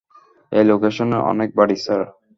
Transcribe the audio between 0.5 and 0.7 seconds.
এই